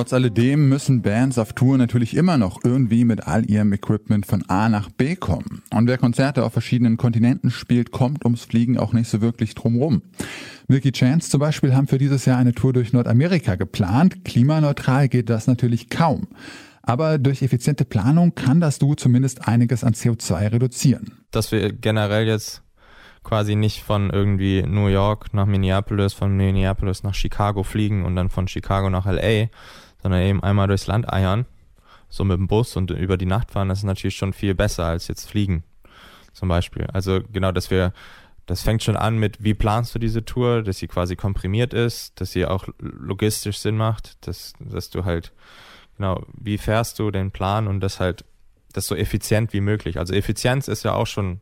Trotz 0.00 0.14
alledem 0.14 0.70
müssen 0.70 1.02
Bands 1.02 1.36
auf 1.36 1.52
Tour 1.52 1.76
natürlich 1.76 2.16
immer 2.16 2.38
noch 2.38 2.64
irgendwie 2.64 3.04
mit 3.04 3.26
all 3.26 3.44
ihrem 3.50 3.70
Equipment 3.74 4.24
von 4.24 4.42
A 4.48 4.70
nach 4.70 4.88
B 4.88 5.14
kommen. 5.14 5.60
Und 5.70 5.88
wer 5.88 5.98
Konzerte 5.98 6.42
auf 6.42 6.54
verschiedenen 6.54 6.96
Kontinenten 6.96 7.50
spielt, 7.50 7.90
kommt 7.90 8.24
ums 8.24 8.46
Fliegen 8.46 8.78
auch 8.78 8.94
nicht 8.94 9.10
so 9.10 9.20
wirklich 9.20 9.54
drumrum. 9.54 10.00
Milky 10.68 10.90
Chance 10.92 11.28
zum 11.28 11.40
Beispiel 11.40 11.74
haben 11.74 11.86
für 11.86 11.98
dieses 11.98 12.24
Jahr 12.24 12.38
eine 12.38 12.54
Tour 12.54 12.72
durch 12.72 12.94
Nordamerika 12.94 13.56
geplant. 13.56 14.24
Klimaneutral 14.24 15.10
geht 15.10 15.28
das 15.28 15.46
natürlich 15.46 15.90
kaum. 15.90 16.28
Aber 16.80 17.18
durch 17.18 17.42
effiziente 17.42 17.84
Planung 17.84 18.34
kann 18.34 18.58
das 18.58 18.78
Du 18.78 18.94
zumindest 18.94 19.46
einiges 19.48 19.84
an 19.84 19.92
CO2 19.92 20.52
reduzieren. 20.52 21.12
Dass 21.30 21.52
wir 21.52 21.74
generell 21.74 22.26
jetzt 22.26 22.62
quasi 23.22 23.54
nicht 23.54 23.82
von 23.82 24.08
irgendwie 24.08 24.62
New 24.62 24.86
York 24.86 25.34
nach 25.34 25.44
Minneapolis, 25.44 26.14
von 26.14 26.34
Minneapolis 26.34 27.02
nach 27.02 27.12
Chicago 27.12 27.64
fliegen 27.64 28.06
und 28.06 28.16
dann 28.16 28.30
von 28.30 28.48
Chicago 28.48 28.88
nach 28.88 29.04
LA, 29.04 29.48
sondern 30.02 30.22
eben 30.22 30.42
einmal 30.42 30.68
durchs 30.68 30.86
Land 30.86 31.12
eiern, 31.12 31.46
so 32.08 32.24
mit 32.24 32.38
dem 32.38 32.48
Bus 32.48 32.76
und 32.76 32.90
über 32.90 33.16
die 33.16 33.26
Nacht 33.26 33.50
fahren, 33.50 33.68
das 33.68 33.78
ist 33.78 33.84
natürlich 33.84 34.16
schon 34.16 34.32
viel 34.32 34.54
besser 34.54 34.86
als 34.86 35.08
jetzt 35.08 35.28
fliegen, 35.28 35.62
zum 36.32 36.48
Beispiel. 36.48 36.86
Also 36.92 37.20
genau, 37.32 37.52
dass 37.52 37.70
wir, 37.70 37.92
das 38.46 38.62
fängt 38.62 38.82
schon 38.82 38.96
an 38.96 39.18
mit, 39.18 39.42
wie 39.42 39.54
planst 39.54 39.94
du 39.94 39.98
diese 39.98 40.24
Tour, 40.24 40.62
dass 40.62 40.78
sie 40.78 40.88
quasi 40.88 41.16
komprimiert 41.16 41.72
ist, 41.72 42.20
dass 42.20 42.32
sie 42.32 42.46
auch 42.46 42.68
logistisch 42.78 43.58
Sinn 43.58 43.76
macht, 43.76 44.26
dass, 44.26 44.54
dass 44.58 44.90
du 44.90 45.04
halt, 45.04 45.32
genau, 45.96 46.24
wie 46.32 46.58
fährst 46.58 46.98
du 46.98 47.10
den 47.10 47.30
Plan 47.30 47.68
und 47.68 47.80
das 47.80 48.00
halt, 48.00 48.24
das 48.72 48.86
so 48.86 48.94
effizient 48.94 49.52
wie 49.52 49.60
möglich. 49.60 49.98
Also 49.98 50.14
Effizienz 50.14 50.68
ist 50.68 50.84
ja 50.84 50.94
auch 50.94 51.06
schon 51.06 51.40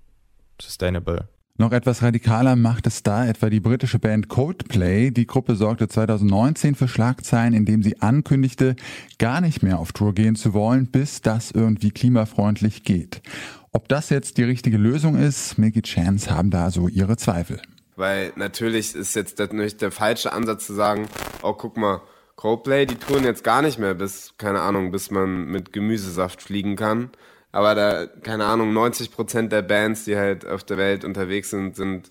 sustainable. 0.60 1.28
Noch 1.60 1.72
etwas 1.72 2.02
radikaler 2.04 2.54
macht 2.54 2.86
es 2.86 3.02
da 3.02 3.26
etwa 3.26 3.50
die 3.50 3.58
britische 3.58 3.98
Band 3.98 4.28
Coldplay. 4.28 5.10
Die 5.10 5.26
Gruppe 5.26 5.56
sorgte 5.56 5.88
2019 5.88 6.76
für 6.76 6.86
Schlagzeilen, 6.86 7.52
indem 7.52 7.82
sie 7.82 8.00
ankündigte, 8.00 8.76
gar 9.18 9.40
nicht 9.40 9.64
mehr 9.64 9.80
auf 9.80 9.90
Tour 9.90 10.14
gehen 10.14 10.36
zu 10.36 10.54
wollen, 10.54 10.86
bis 10.86 11.20
das 11.20 11.50
irgendwie 11.50 11.90
klimafreundlich 11.90 12.84
geht. 12.84 13.22
Ob 13.72 13.88
das 13.88 14.08
jetzt 14.08 14.38
die 14.38 14.44
richtige 14.44 14.76
Lösung 14.76 15.16
ist, 15.18 15.58
Mickey 15.58 15.82
Chance 15.82 16.30
haben 16.30 16.52
da 16.52 16.70
so 16.70 16.86
ihre 16.86 17.16
Zweifel. 17.16 17.60
Weil 17.96 18.32
natürlich 18.36 18.94
ist 18.94 19.16
jetzt 19.16 19.40
natürlich 19.40 19.76
der 19.76 19.90
falsche 19.90 20.32
Ansatz 20.32 20.64
zu 20.64 20.74
sagen, 20.74 21.08
oh 21.42 21.54
guck 21.54 21.76
mal, 21.76 22.02
Coldplay, 22.36 22.86
die 22.86 22.94
touren 22.94 23.24
jetzt 23.24 23.42
gar 23.42 23.62
nicht 23.62 23.80
mehr 23.80 23.94
bis, 23.94 24.32
keine 24.38 24.60
Ahnung, 24.60 24.92
bis 24.92 25.10
man 25.10 25.46
mit 25.46 25.72
Gemüsesaft 25.72 26.40
fliegen 26.40 26.76
kann. 26.76 27.10
Aber 27.52 27.74
da, 27.74 28.06
keine 28.06 28.44
Ahnung, 28.44 28.72
90 28.72 29.10
Prozent 29.10 29.52
der 29.52 29.62
Bands, 29.62 30.04
die 30.04 30.16
halt 30.16 30.46
auf 30.46 30.64
der 30.64 30.76
Welt 30.76 31.04
unterwegs 31.04 31.50
sind, 31.50 31.76
sind, 31.76 32.10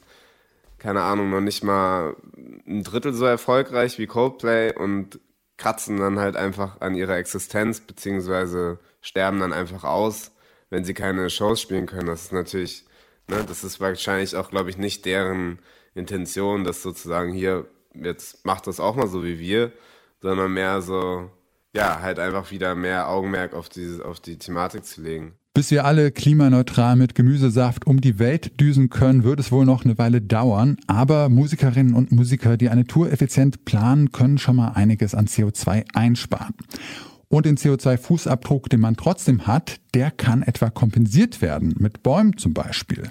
keine 0.79 1.03
Ahnung, 1.03 1.29
noch 1.29 1.41
nicht 1.41 1.63
mal 1.63 2.15
ein 2.67 2.84
Drittel 2.84 3.13
so 3.13 3.25
erfolgreich 3.25 4.00
wie 4.00 4.08
Coldplay 4.08 4.74
und 4.74 5.20
kratzen 5.58 5.98
dann 5.98 6.20
halt 6.20 6.36
einfach 6.36 6.82
an 6.82 6.96
ihrer 6.96 7.17
Existenz, 7.17 7.82
beziehungsweise 7.82 8.79
sterben 9.01 9.39
dann 9.39 9.53
einfach 9.53 9.84
aus, 9.84 10.32
wenn 10.70 10.86
sie 10.86 10.94
keine 10.94 11.29
Shows 11.29 11.62
spielen 11.62 11.88
können. 11.88 12.08
Das 12.08 12.25
ist 12.25 12.34
natürlich, 12.34 12.86
ne, 13.27 13.44
das 13.48 13.63
ist 13.63 13.79
wahrscheinlich 13.79 14.36
auch, 14.36 14.50
glaube 14.50 14.70
ich, 14.70 14.77
nicht 14.77 15.06
deren 15.06 15.60
Intention, 15.96 16.63
dass 16.63 16.84
sozusagen 16.84 17.34
hier, 17.34 17.65
jetzt 17.94 18.46
macht 18.46 18.67
das 18.67 18.79
auch 18.79 18.96
mal 18.96 19.08
so 19.08 19.24
wie 19.24 19.39
wir, 19.39 19.72
sondern 20.22 20.53
mehr 20.53 20.82
so, 20.82 21.32
ja, 21.74 22.02
halt 22.02 22.20
einfach 22.20 22.52
wieder 22.52 22.76
mehr 22.76 23.10
Augenmerk 23.10 23.54
auf, 23.54 23.70
diese, 23.70 24.06
auf 24.06 24.20
die 24.20 24.38
Thematik 24.38 24.86
zu 24.86 25.02
legen. 25.02 25.34
Bis 25.54 25.72
wir 25.72 25.86
alle 25.86 26.12
klimaneutral 26.12 26.96
mit 26.96 27.16
Gemüsesaft 27.16 27.88
um 27.88 28.00
die 28.00 28.20
Welt 28.20 28.60
düsen 28.60 28.90
können, 28.90 29.24
wird 29.24 29.40
es 29.40 29.52
wohl 29.52 29.66
noch 29.66 29.86
eine 29.86 29.98
Weile 29.98 30.22
dauern. 30.22 30.78
Aber 30.86 31.30
Musikerinnen 31.30 31.96
und 31.96 32.12
Musiker, 32.12 32.58
die 32.58 32.70
eine 32.70 32.86
Tour 32.86 33.12
effizient 33.12 33.66
planen, 33.66 34.12
können 34.12 34.38
schon 34.38 34.56
mal 34.56 34.74
einiges 34.74 35.16
an 35.16 35.26
CO2 35.26 35.86
einsparen. 35.96 36.54
Und 37.28 37.48
den 37.48 37.58
CO2-Fußabdruck, 37.58 38.70
den 38.70 38.82
man 38.82 38.96
trotzdem 38.98 39.48
hat, 39.48 39.78
der 39.96 40.12
kann 40.12 40.44
etwa 40.44 40.70
kompensiert 40.70 41.42
werden, 41.42 41.74
mit 41.80 42.04
Bäumen 42.04 42.38
zum 42.38 42.54
Beispiel. 42.54 43.10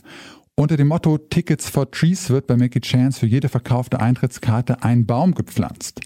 Unter 0.58 0.78
dem 0.78 0.88
Motto 0.88 1.18
Tickets 1.18 1.68
for 1.68 1.90
Trees 1.90 2.30
wird 2.30 2.46
bei 2.46 2.56
Make 2.56 2.78
a 2.78 2.80
Chance 2.80 3.20
für 3.20 3.26
jede 3.26 3.50
verkaufte 3.50 4.00
Eintrittskarte 4.00 4.82
ein 4.82 5.04
Baum 5.04 5.34
gepflanzt. 5.34 6.00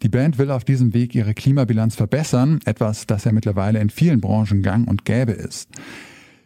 Die 0.00 0.08
Band 0.08 0.38
will 0.38 0.52
auf 0.52 0.62
diesem 0.62 0.94
Weg 0.94 1.16
ihre 1.16 1.34
Klimabilanz 1.34 1.96
verbessern, 1.96 2.60
etwas, 2.66 3.08
das 3.08 3.24
ja 3.24 3.32
mittlerweile 3.32 3.80
in 3.80 3.90
vielen 3.90 4.20
Branchen 4.20 4.62
gang 4.62 4.88
und 4.88 5.04
gäbe 5.04 5.32
ist. 5.32 5.68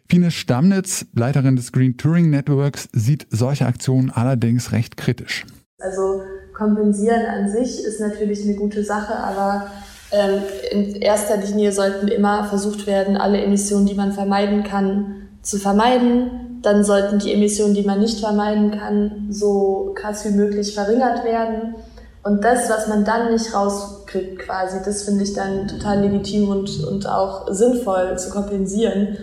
Fine 0.09 0.31
Stammnitz, 0.31 1.05
Leiterin 1.15 1.55
des 1.55 1.71
Green 1.71 1.99
Touring 1.99 2.31
Networks, 2.31 2.89
sieht 2.95 3.27
solche 3.29 3.67
Aktionen 3.67 4.09
allerdings 4.09 4.73
recht 4.73 4.97
kritisch. 4.97 5.45
Also 5.81 6.23
kompensieren 6.57 7.27
an 7.27 7.51
sich 7.51 7.85
ist 7.85 8.01
natürlich 8.01 8.43
eine 8.43 8.55
gute 8.55 8.85
Sache, 8.85 9.15
aber 9.15 9.71
ähm, 10.13 10.41
in 10.71 10.95
erster 11.03 11.37
Linie 11.37 11.73
sollten 11.73 12.09
immer 12.09 12.45
versucht 12.45 12.87
werden, 12.87 13.19
alle 13.19 13.43
Emissionen, 13.43 13.85
die 13.85 13.95
man 13.95 14.13
vermeiden 14.13 14.65
kann, 14.65 15.29
zu 15.43 15.59
vermeiden 15.59 16.50
dann 16.63 16.85
sollten 16.85 17.19
die 17.19 17.33
Emissionen, 17.33 17.75
die 17.75 17.83
man 17.83 18.01
nicht 18.01 18.21
vermeiden 18.21 18.79
kann, 18.79 19.29
so 19.31 19.93
krass 19.95 20.25
wie 20.25 20.33
möglich 20.33 20.75
verringert 20.75 21.25
werden. 21.25 21.75
Und 22.23 22.45
das, 22.45 22.69
was 22.69 22.87
man 22.87 23.05
dann 23.05 23.33
nicht 23.33 23.55
rauskriegt, 23.55 24.41
quasi, 24.41 24.79
das 24.85 25.05
finde 25.05 25.25
ich 25.25 25.33
dann 25.33 25.69
total 25.69 26.01
legitim 26.01 26.51
und, 26.51 26.85
und 26.85 27.09
auch 27.09 27.49
sinnvoll 27.51 28.19
zu 28.19 28.31
kompensieren. 28.31 29.17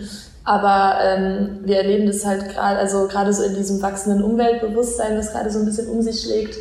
Aber 0.44 0.98
ähm, 1.04 1.60
wir 1.62 1.76
erleben 1.76 2.06
das 2.06 2.24
halt 2.24 2.48
gerade, 2.48 2.78
also 2.78 3.06
gerade 3.06 3.32
so 3.32 3.44
in 3.44 3.54
diesem 3.54 3.80
wachsenden 3.82 4.24
Umweltbewusstsein, 4.24 5.16
das 5.16 5.32
gerade 5.32 5.50
so 5.50 5.60
ein 5.60 5.66
bisschen 5.66 5.88
um 5.88 6.02
sich 6.02 6.22
schlägt, 6.22 6.56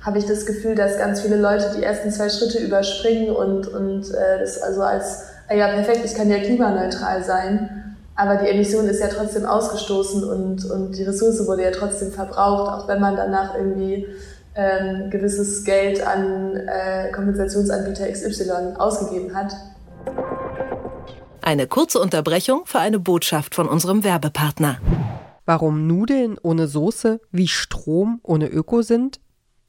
habe 0.00 0.18
ich 0.18 0.26
das 0.26 0.46
Gefühl, 0.46 0.74
dass 0.74 0.96
ganz 0.96 1.20
viele 1.20 1.36
Leute 1.36 1.74
die 1.76 1.82
ersten 1.82 2.10
zwei 2.10 2.28
Schritte 2.28 2.58
überspringen 2.58 3.34
und, 3.34 3.68
und 3.68 4.10
äh, 4.10 4.38
das 4.40 4.62
also 4.62 4.82
als, 4.82 5.24
ah 5.48 5.54
ja 5.54 5.68
perfekt, 5.68 6.02
ich 6.04 6.14
kann 6.14 6.30
ja 6.30 6.38
klimaneutral 6.38 7.22
sein 7.22 7.81
aber 8.14 8.36
die 8.36 8.48
Emission 8.48 8.86
ist 8.86 9.00
ja 9.00 9.08
trotzdem 9.08 9.46
ausgestoßen 9.46 10.24
und, 10.24 10.64
und 10.64 10.96
die 10.96 11.02
Ressource 11.02 11.46
wurde 11.46 11.64
ja 11.64 11.70
trotzdem 11.70 12.12
verbraucht, 12.12 12.70
auch 12.70 12.88
wenn 12.88 13.00
man 13.00 13.16
danach 13.16 13.54
irgendwie 13.54 14.06
ähm, 14.54 15.10
gewisses 15.10 15.64
Geld 15.64 16.06
an 16.06 16.56
äh, 16.56 17.10
Kompensationsanbieter 17.12 18.10
XY 18.10 18.74
ausgegeben 18.76 19.34
hat. 19.34 19.54
Eine 21.40 21.66
kurze 21.66 21.98
Unterbrechung 21.98 22.62
für 22.66 22.78
eine 22.78 23.00
Botschaft 23.00 23.54
von 23.54 23.68
unserem 23.68 24.04
Werbepartner. 24.04 24.78
Warum 25.44 25.86
Nudeln 25.86 26.36
ohne 26.40 26.68
Soße 26.68 27.20
wie 27.32 27.48
Strom 27.48 28.20
ohne 28.22 28.46
Öko 28.46 28.82
sind? 28.82 29.20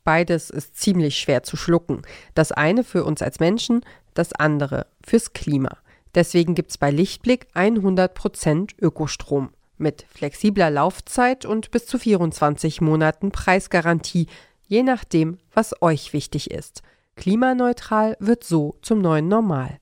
Beides 0.03 0.49
ist 0.49 0.77
ziemlich 0.79 1.17
schwer 1.17 1.43
zu 1.43 1.55
schlucken. 1.55 2.01
Das 2.35 2.51
eine 2.51 2.83
für 2.83 3.05
uns 3.05 3.21
als 3.21 3.39
Menschen, 3.39 3.81
das 4.13 4.33
andere 4.33 4.85
fürs 5.03 5.33
Klima. 5.33 5.77
Deswegen 6.15 6.55
gibt 6.55 6.71
es 6.71 6.77
bei 6.77 6.91
Lichtblick 6.91 7.47
100% 7.55 8.71
Ökostrom 8.81 9.49
mit 9.77 10.05
flexibler 10.09 10.69
Laufzeit 10.69 11.45
und 11.45 11.71
bis 11.71 11.85
zu 11.85 11.97
24 11.97 12.81
Monaten 12.81 13.31
Preisgarantie, 13.31 14.27
je 14.67 14.83
nachdem, 14.83 15.37
was 15.53 15.81
euch 15.81 16.13
wichtig 16.13 16.51
ist. 16.51 16.81
Klimaneutral 17.15 18.17
wird 18.19 18.43
so 18.43 18.77
zum 18.81 18.99
neuen 18.99 19.27
Normal. 19.27 19.79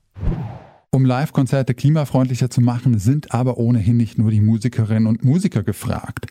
Um 0.90 1.06
Live-Konzerte 1.06 1.74
klimafreundlicher 1.74 2.50
zu 2.50 2.60
machen, 2.60 2.98
sind 2.98 3.32
aber 3.32 3.56
ohnehin 3.56 3.96
nicht 3.96 4.18
nur 4.18 4.30
die 4.30 4.42
Musikerinnen 4.42 5.06
und 5.06 5.24
Musiker 5.24 5.62
gefragt. 5.62 6.26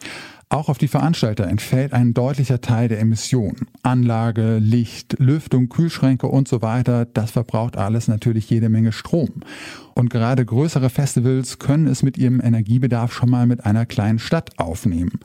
Auch 0.52 0.68
auf 0.68 0.78
die 0.78 0.90
Veranstalter 0.90 1.48
entfällt 1.48 1.94
ein 1.94 2.14
deutlicher 2.14 2.60
Teil 2.60 2.90
der 2.90 3.00
Emissionen. 3.00 3.70
Anlage, 3.84 4.58
Licht, 4.58 5.16
Lüftung, 5.18 5.70
Kühlschränke 5.70 6.28
und 6.28 6.50
so 6.50 6.62
weiter, 6.62 7.06
das 7.06 7.32
verbraucht 7.32 7.78
alles 7.78 8.10
natürlich 8.10 8.50
jede 8.50 8.68
Menge 8.68 8.92
Strom. 8.92 9.30
Und 9.94 10.10
gerade 10.10 10.46
größere 10.46 10.90
Festivals 10.90 11.58
können 11.58 11.88
es 11.88 12.04
mit 12.04 12.18
ihrem 12.18 12.42
Energiebedarf 12.42 13.14
schon 13.14 13.30
mal 13.30 13.48
mit 13.48 13.66
einer 13.66 13.86
kleinen 13.86 14.20
Stadt 14.20 14.50
aufnehmen. 14.58 15.22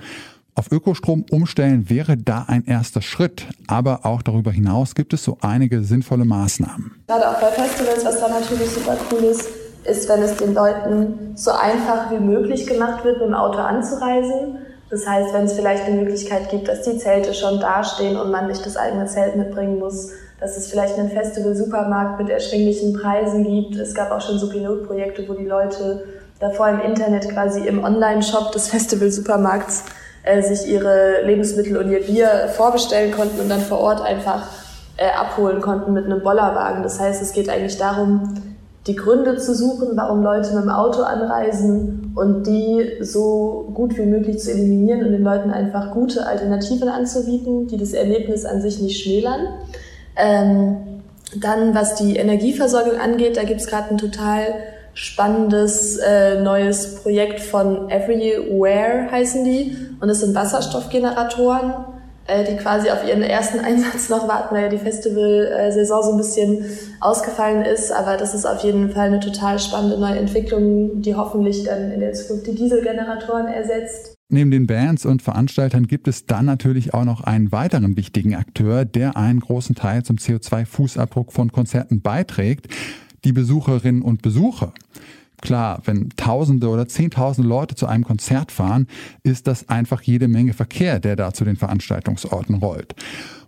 Auf 0.55 0.71
Ökostrom 0.71 1.25
umstellen 1.29 1.91
wäre 1.91 2.17
da 2.17 2.45
ein 2.47 2.65
erster 2.65 3.03
Schritt, 3.03 3.49
aber 3.67 4.07
auch 4.07 4.23
darüber 4.23 4.53
hinaus 4.53 4.95
gibt 4.95 5.13
es 5.13 5.25
so 5.25 5.39
einige 5.41 5.83
sinnvolle 5.83 6.25
Maßnahmen. 6.25 6.93
Gerade 7.09 7.29
auch 7.29 7.41
bei 7.41 7.49
Festivals, 7.49 8.05
was 8.05 8.21
da 8.21 8.29
natürlich 8.29 8.71
super 8.71 8.97
cool 9.11 9.25
ist, 9.25 9.49
ist, 9.83 10.09
wenn 10.09 10.23
es 10.23 10.37
den 10.37 10.55
Leuten 10.55 11.37
so 11.37 11.51
einfach 11.51 12.13
wie 12.13 12.21
möglich 12.21 12.65
gemacht 12.65 13.05
wird, 13.05 13.19
mit 13.19 13.27
dem 13.27 13.35
Auto 13.35 13.59
anzureisen. 13.59 14.59
Das 14.89 15.07
heißt, 15.07 15.35
wenn 15.35 15.45
es 15.45 15.55
vielleicht 15.55 15.85
eine 15.85 16.01
Möglichkeit 16.03 16.49
gibt, 16.49 16.69
dass 16.69 16.83
die 16.83 16.99
Zelte 16.99 17.35
schon 17.35 17.59
dastehen 17.61 18.17
und 18.17 18.31
man 18.31 18.47
nicht 18.47 18.65
das 18.65 18.77
eigene 18.77 19.07
Zelt 19.07 19.37
mitbringen 19.37 19.79
muss, 19.79 20.11
dass 20.39 20.57
es 20.57 20.69
vielleicht 20.69 20.99
einen 20.99 21.11
Festival-Supermarkt 21.11 22.21
mit 22.21 22.29
erschwinglichen 22.29 22.93
Preisen 22.93 23.43
gibt. 23.43 23.77
Es 23.77 23.95
gab 23.95 24.13
auch 24.13 24.21
schon 24.21 24.39
so 24.39 24.49
Pilotprojekte, 24.49 25.29
wo 25.29 25.35
die 25.35 25.47
Leute 25.47 26.05
davor 26.39 26.69
im 26.69 26.81
Internet 26.81 27.29
quasi 27.31 27.67
im 27.67 27.83
Online-Shop 27.83 28.53
des 28.53 28.69
Festival-Supermarkts 28.69 29.85
äh, 30.23 30.43
sich 30.43 30.69
ihre 30.69 31.23
Lebensmittel 31.25 31.77
und 31.79 31.91
ihr 31.91 32.03
Bier 32.03 32.49
vorbestellen 32.55 33.13
konnten 33.13 33.41
und 33.41 33.49
dann 33.49 33.61
vor 33.61 33.81
Ort 33.81 34.03
einfach 34.03 34.47
äh, 34.99 35.09
abholen 35.09 35.61
konnten 35.61 35.95
mit 35.95 36.05
einem 36.05 36.23
Bollerwagen. 36.23 36.83
Das 36.83 37.01
heißt, 37.01 37.23
es 37.23 37.33
geht 37.33 37.49
eigentlich 37.49 37.79
darum, 37.79 38.35
die 38.87 38.95
Gründe 38.95 39.37
zu 39.39 39.55
suchen, 39.55 39.97
warum 39.97 40.23
Leute 40.23 40.55
mit 40.55 40.63
dem 40.63 40.71
Auto 40.71 41.03
anreisen 41.03 42.06
und 42.17 42.47
die 42.47 42.93
so 43.03 43.71
gut 43.75 43.97
wie 43.99 44.07
möglich 44.07 44.39
zu 44.39 44.51
eliminieren 44.51 45.05
und 45.05 45.13
den 45.13 45.23
Leuten 45.23 45.51
einfach 45.51 45.93
gute 45.93 46.27
Alternativen 46.27 46.89
anzubieten, 46.89 47.69
die 47.69 47.77
das 47.77 47.93
Erlebnis 47.93 48.47
an 48.47 48.63
sich 48.63 48.81
nicht 48.81 49.01
schmälern. 49.01 49.47
Ähm, 50.17 50.79
dann, 51.37 51.75
was 51.75 51.97
die 51.97 52.17
Energieversorgung 52.17 52.99
angeht, 52.99 53.37
da 53.37 53.45
gibt 53.45 53.61
es 53.61 53.67
gerade 53.67 53.91
ein 53.91 53.99
total 53.99 54.47
spannendes 54.95 55.99
äh, 55.99 56.41
neues 56.41 57.03
Projekt 57.03 57.41
von 57.41 57.91
Everywhere 57.91 59.11
heißen 59.11 59.45
die. 59.45 59.77
Und 60.01 60.09
es 60.09 60.21
sind 60.21 60.35
Wasserstoffgeneratoren, 60.35 61.75
die 62.29 62.57
quasi 62.57 62.91
auf 62.91 63.07
ihren 63.07 63.23
ersten 63.23 63.61
Einsatz 63.65 64.09
noch 64.09 64.29
warten, 64.29 64.55
weil 64.55 64.65
ja 64.65 64.69
die 64.69 64.79
Festivalsaison 64.79 66.03
so 66.03 66.11
ein 66.13 66.17
bisschen 66.17 66.65
ausgefallen 67.01 67.65
ist. 67.65 67.93
Aber 67.93 68.17
das 68.17 68.35
ist 68.35 68.45
auf 68.45 68.63
jeden 68.63 68.91
Fall 68.91 69.09
eine 69.09 69.21
total 69.21 69.59
spannende 69.59 69.99
neue 69.99 70.19
Entwicklung, 70.19 71.03
die 71.03 71.15
hoffentlich 71.15 71.65
dann 71.65 71.93
in 71.93 72.01
der 72.01 72.13
Zukunft 72.13 72.47
die 72.47 72.55
Dieselgeneratoren 72.55 73.49
ersetzt. 73.49 74.15
Neben 74.29 74.51
den 74.51 74.67
Bands 74.67 75.07
und 75.07 75.23
Veranstaltern 75.23 75.87
gibt 75.87 76.09
es 76.09 76.27
dann 76.27 76.47
natürlich 76.47 76.95
auch 76.95 77.05
noch 77.05 77.23
einen 77.23 77.53
weiteren 77.53 77.97
wichtigen 77.97 78.35
Akteur, 78.35 78.85
der 78.85 79.17
einen 79.17 79.39
großen 79.39 79.77
Teil 79.77 80.03
zum 80.03 80.17
CO2-Fußabdruck 80.17 81.31
von 81.31 81.53
Konzerten 81.53 82.01
beiträgt 82.01 82.67
die 83.25 83.33
Besucherinnen 83.33 84.03
und 84.03 84.23
Besucher. 84.23 84.73
Klar, 85.43 85.81
wenn 85.85 86.11
Tausende 86.17 86.69
oder 86.69 86.89
Zehntausende 86.89 87.49
Leute 87.49 87.75
zu 87.75 87.87
einem 87.87 88.05
Konzert 88.05 88.53
fahren, 88.53 88.87
ist 89.23 89.47
das 89.47 89.69
einfach 89.69 90.03
jede 90.03 90.29
Menge 90.29 90.55
Verkehr, 90.55 90.99
der 90.99 91.17
da 91.17 91.33
zu 91.33 91.45
den 91.45 91.57
Veranstaltungsorten 91.57 92.57
rollt. 92.57 92.95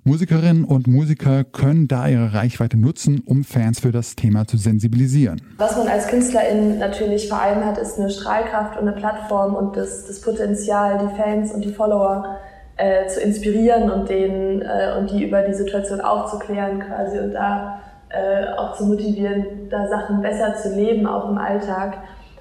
Musikerinnen 0.04 0.64
und 0.64 0.86
Musiker 0.86 1.44
können 1.44 1.86
da 1.86 2.08
ihre 2.08 2.32
Reichweite 2.32 2.78
nutzen, 2.78 3.20
um 3.26 3.44
Fans 3.44 3.80
für 3.80 3.92
das 3.92 4.16
Thema 4.16 4.46
zu 4.46 4.56
sensibilisieren. 4.56 5.42
Was 5.58 5.76
man 5.76 5.88
als 5.88 6.06
Künstlerin 6.06 6.78
natürlich 6.78 7.28
vor 7.28 7.42
allem 7.42 7.64
hat, 7.64 7.76
ist 7.78 7.98
eine 7.98 8.08
Strahlkraft 8.08 8.80
und 8.80 8.88
eine 8.88 8.96
Plattform 8.96 9.54
und 9.54 9.76
das, 9.76 10.06
das 10.06 10.20
Potenzial, 10.20 10.98
die 10.98 11.16
Fans 11.20 11.52
und 11.52 11.62
die 11.62 11.72
Follower 11.72 12.38
äh, 12.78 13.06
zu 13.08 13.20
inspirieren 13.20 13.90
und 13.90 14.08
denen 14.08 14.62
äh, 14.62 14.94
und 14.98 15.10
die 15.10 15.24
über 15.24 15.42
die 15.42 15.54
Situation 15.54 16.00
aufzuklären 16.00 16.80
quasi 16.80 17.18
und 17.18 17.32
da 17.32 17.80
äh, 18.10 18.56
auch 18.56 18.76
zu 18.76 18.86
motivieren, 18.86 19.68
da 19.70 19.86
Sachen 19.88 20.22
besser 20.22 20.54
zu 20.54 20.74
leben, 20.74 21.06
auch 21.06 21.28
im 21.28 21.38
Alltag. 21.38 21.98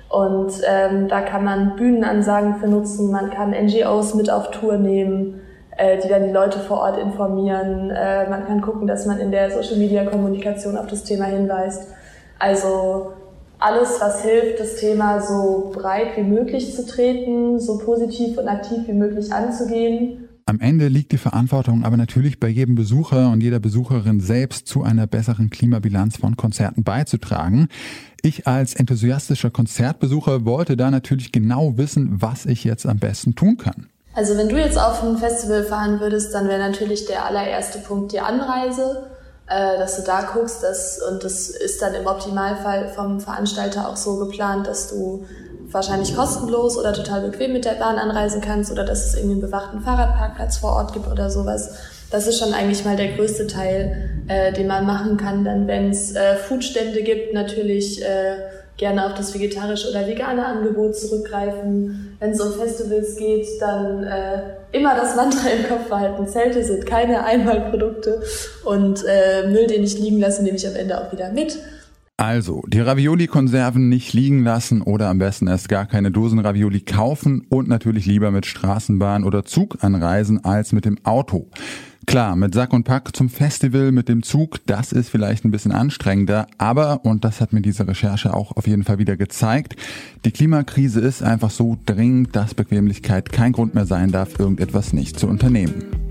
Und 0.09 0.53
ähm, 0.65 1.07
da 1.09 1.21
kann 1.21 1.43
man 1.43 1.75
Bühnenansagen 1.75 2.55
für 2.55 2.67
nutzen, 2.67 3.12
man 3.12 3.29
kann 3.29 3.51
NGOs 3.51 4.13
mit 4.13 4.29
auf 4.29 4.51
Tour 4.51 4.77
nehmen, 4.77 5.41
äh, 5.75 6.00
die 6.01 6.07
dann 6.07 6.24
die 6.24 6.31
Leute 6.31 6.59
vor 6.59 6.79
Ort 6.79 6.97
informieren. 6.97 7.89
Äh, 7.89 8.29
man 8.29 8.45
kann 8.47 8.62
gucken, 8.62 8.88
dass 8.88 9.05
man 9.05 9.19
in 9.19 9.31
der 9.31 9.51
Social-Media-Kommunikation 9.51 10.77
auf 10.77 10.88
das 10.88 11.03
Thema 11.03 11.25
hinweist. 11.25 11.89
Also 12.39 13.12
alles, 13.59 14.00
was 14.00 14.21
hilft, 14.21 14.59
das 14.59 14.75
Thema 14.75 15.19
so 15.19 15.71
breit 15.74 16.15
wie 16.15 16.24
möglich 16.24 16.75
zu 16.75 16.86
treten, 16.86 17.59
so 17.59 17.79
positiv 17.79 18.38
und 18.38 18.47
aktiv 18.47 18.88
wie 18.88 18.93
möglich 18.93 19.33
anzugehen. 19.33 20.26
Am 20.50 20.62
Ende 20.62 20.88
liegt 20.88 21.12
die 21.12 21.18
Verantwortung 21.18 21.84
aber 21.84 21.98
natürlich 21.98 22.39
bei 22.39 22.48
jedem 22.48 22.75
Besucher 22.75 23.32
und 23.32 23.42
jeder 23.42 23.60
Besucherin 23.60 24.22
selbst 24.22 24.66
zu 24.66 24.82
einer 24.82 25.06
besseren 25.06 25.50
Klimabilanz 25.50 26.16
von 26.16 26.38
Konzerten 26.38 26.86
beizutragen. 26.86 27.68
Ich 28.22 28.48
als 28.48 28.74
enthusiastischer 28.74 29.50
Konzertbesucher 29.50 30.46
wollte 30.46 30.77
da 30.77 30.89
natürlich 30.89 31.34
genau 31.34 31.77
wissen, 31.77 32.22
was 32.22 32.46
ich 32.46 32.63
jetzt 32.63 32.86
am 32.86 32.98
besten 32.98 33.36
tun 33.36 33.58
kann. 33.58 33.89
Also 34.13 34.38
wenn 34.38 34.48
du 34.48 34.56
jetzt 34.56 34.80
auf 34.80 35.04
ein 35.04 35.18
Festival 35.18 35.66
fahren 35.66 36.00
würdest, 36.00 36.34
dann 36.34 36.48
wäre 36.48 36.60
natürlich 36.60 37.06
der 37.08 37.25
allererste 37.25 37.80
Punkt 37.80 38.13
die 38.13 38.22
Anreise, 38.22 39.04
äh, 39.48 39.77
dass 39.77 39.98
du 39.98 40.04
da 40.04 40.22
guckst, 40.34 40.63
dass, 40.63 41.01
und 41.12 41.25
das 41.25 41.50
ist 41.50 41.82
dann 41.82 41.94
im 41.94 42.08
Optimalfall 42.08 42.88
vom 42.96 43.20
Veranstalter 43.20 43.89
auch 43.89 43.98
so 43.98 44.18
geplant, 44.18 44.66
dass 44.66 44.88
du 44.88 45.25
wahrscheinlich 45.71 46.15
kostenlos 46.15 46.77
oder 46.77 46.93
total 46.93 47.29
bequem 47.29 47.53
mit 47.53 47.65
der 47.65 47.74
Bahn 47.74 47.97
anreisen 47.97 48.41
kannst 48.41 48.71
oder 48.71 48.86
dass 48.86 49.05
es 49.05 49.15
irgendwie 49.15 49.33
einen 49.33 49.41
bewachten 49.41 49.81
Fahrradparkplatz 49.81 50.57
vor 50.57 50.74
Ort 50.74 50.93
gibt 50.93 51.07
oder 51.07 51.29
sowas. 51.29 51.75
Das 52.09 52.25
ist 52.25 52.39
schon 52.39 52.53
eigentlich 52.53 52.86
mal 52.86 52.95
der 52.95 53.13
größte 53.13 53.47
Teil, 53.47 54.24
äh, 54.27 54.53
den 54.53 54.67
man 54.67 54.86
machen 54.86 55.17
kann. 55.17 55.43
Dann, 55.43 55.67
wenn 55.67 55.89
es 55.89 56.15
äh, 56.15 56.36
Foodstände 56.38 57.03
gibt, 57.03 57.33
natürlich 57.33 58.01
äh, 58.01 58.38
gerne 58.77 59.05
auf 59.05 59.15
das 59.15 59.33
vegetarische 59.33 59.89
oder 59.89 60.07
vegane 60.07 60.45
Angebot 60.45 60.95
zurückgreifen. 60.95 62.15
Wenn 62.19 62.31
es 62.31 62.39
um 62.39 62.53
Festivals 62.53 63.17
geht, 63.17 63.45
dann 63.59 64.03
äh, 64.03 64.41
immer 64.71 64.95
das 64.95 65.15
Mantra 65.15 65.50
im 65.50 65.67
Kopf 65.67 65.89
behalten. 65.89 66.27
Zelte 66.27 66.63
sind 66.63 66.86
keine 66.86 67.25
Einmalprodukte 67.25 68.21
und 68.63 69.03
äh, 69.05 69.47
Müll, 69.47 69.67
den 69.67 69.83
ich 69.83 70.00
liegen 70.00 70.19
lasse, 70.19 70.43
nehme 70.43 70.57
ich 70.57 70.67
am 70.67 70.75
Ende 70.75 71.01
auch 71.01 71.12
wieder 71.12 71.31
mit. 71.31 71.57
Also, 72.19 72.63
die 72.67 72.79
Ravioli-Konserven 72.79 73.89
nicht 73.89 74.12
liegen 74.13 74.43
lassen 74.43 74.81
oder 74.81 75.09
am 75.09 75.19
besten 75.19 75.45
erst 75.45 75.69
gar 75.69 75.86
keine 75.86 76.09
Dosen 76.09 76.39
Ravioli 76.39 76.81
kaufen 76.81 77.45
und 77.47 77.67
natürlich 77.67 78.07
lieber 78.07 78.31
mit 78.31 78.47
Straßenbahn 78.47 79.24
oder 79.24 79.45
Zug 79.45 79.83
anreisen 79.83 80.43
als 80.43 80.71
mit 80.74 80.86
dem 80.86 80.97
Auto. 81.05 81.47
Klar, 82.07 82.36
mit 82.36 82.55
Sack 82.55 82.74
und 82.74 82.86
Pack 82.86 83.15
zum 83.15 83.29
Festival 83.29 83.91
mit 83.91 84.09
dem 84.09 84.24
Zug, 84.24 84.65
das 84.65 84.93
ist 84.93 85.09
vielleicht 85.09 85.45
ein 85.45 85.51
bisschen 85.51 85.71
anstrengender, 85.71 86.47
aber, 86.57 87.05
und 87.05 87.24
das 87.24 87.39
hat 87.39 87.53
mir 87.53 87.62
diese 87.62 87.88
Recherche 87.88 88.33
auch 88.33 88.57
auf 88.57 88.65
jeden 88.65 88.83
Fall 88.83 88.97
wieder 88.97 89.15
gezeigt, 89.15 89.75
die 90.25 90.31
Klimakrise 90.31 91.01
ist 91.01 91.21
einfach 91.21 91.51
so 91.51 91.77
dringend, 91.86 92.36
dass 92.36 92.55
Bequemlichkeit 92.55 93.31
kein 93.31 93.51
Grund 93.51 93.75
mehr 93.75 93.86
sein 93.86 94.12
darf, 94.12 94.39
irgendetwas 94.39 94.91
nicht 94.91 95.19
zu 95.19 95.27
unternehmen. 95.27 96.06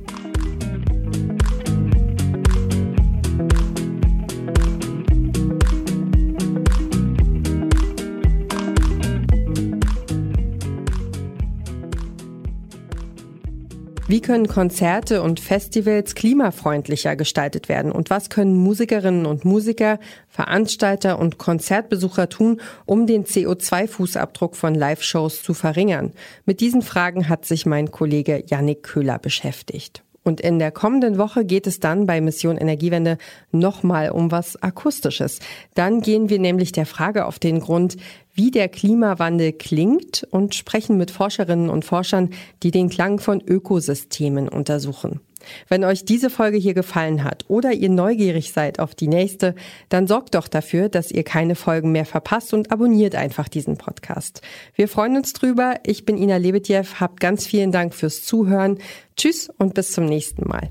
Wie 14.09 14.21
können 14.21 14.47
Konzerte 14.47 15.21
und 15.21 15.41
Festivals 15.41 16.15
klimafreundlicher 16.15 17.17
gestaltet 17.17 17.69
werden? 17.69 17.91
Und 17.91 18.09
was 18.09 18.31
können 18.31 18.55
Musikerinnen 18.55 19.27
und 19.27 19.45
Musiker, 19.45 19.99
Veranstalter 20.29 21.19
und 21.19 21.39
Konzertbesucher 21.39 22.29
tun, 22.29 22.61
um 22.85 23.09
den 23.09 23.25
CO2-Fußabdruck 23.25 24.55
von 24.55 24.77
Live-Shows 24.77 25.43
zu 25.43 25.55
verringern? 25.55 26.13
Mit 26.45 26.61
diesen 26.61 26.83
Fragen 26.83 27.29
hat 27.29 27.47
sich 27.47 27.67
mein 27.67 27.91
Kollege 27.91 28.45
Yannick 28.47 28.85
Köhler 28.85 29.19
beschäftigt. 29.19 30.05
Und 30.27 30.41
in 30.41 30.59
der 30.59 30.73
kommenden 30.73 31.19
Woche 31.19 31.45
geht 31.45 31.69
es 31.69 31.79
dann 31.79 32.05
bei 32.05 32.21
Mission 32.21 32.57
Energiewende 32.57 33.17
nochmal 33.53 34.11
um 34.11 34.33
was 34.33 34.61
Akustisches. 34.61 35.39
Dann 35.75 36.01
gehen 36.01 36.31
wir 36.31 36.41
nämlich 36.41 36.73
der 36.73 36.85
Frage 36.85 37.27
auf 37.27 37.39
den 37.39 37.61
Grund, 37.61 37.97
wie 38.35 38.51
der 38.51 38.69
Klimawandel 38.69 39.53
klingt 39.53 40.27
und 40.29 40.57
sprechen 40.57 40.97
mit 40.97 41.13
Forscherinnen 41.13 41.71
und 41.71 41.85
Forschern, 41.85 42.31
die 42.65 42.73
den 42.73 42.89
Klang 42.89 43.21
von 43.21 43.41
Ökosystemen 43.41 44.49
untersuchen. 44.49 45.21
Wenn 45.69 45.85
euch 45.85 46.05
diese 46.05 46.31
Folge 46.31 46.57
hier 46.57 46.75
gefallen 46.75 47.25
hat 47.25 47.45
oder 47.49 47.73
ihr 47.73 47.91
neugierig 47.91 48.53
seid 48.53 48.79
auf 48.79 48.95
die 48.95 49.09
nächste, 49.09 49.55
dann 49.89 50.07
sorgt 50.07 50.35
doch 50.35 50.49
dafür, 50.49 50.89
dass 50.89 51.11
ihr 51.11 51.25
keine 51.25 51.55
Folgen 51.55 51.93
mehr 51.93 52.07
verpasst 52.07 52.55
und 52.55 52.73
abonniert 52.73 53.15
einfach 53.15 53.49
diesen 53.49 53.77
Podcast. 53.77 54.43
Wir 54.75 54.89
freuen 54.89 55.17
uns 55.17 55.33
drüber. 55.33 55.77
Ich 55.85 56.05
bin 56.05 56.17
Ina 56.17 56.37
Lebedjew. 56.37 56.85
Habt 57.01 57.21
ganz 57.21 57.47
vielen 57.47 57.73
Dank 57.73 57.95
fürs 57.95 58.25
Zuhören. 58.25 58.79
Tschüss 59.17 59.49
und 59.59 59.75
bis 59.75 59.93
zum 59.93 60.07
nächsten 60.07 60.49
Mal. 60.49 60.71